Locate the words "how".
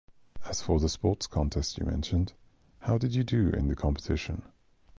2.79-2.97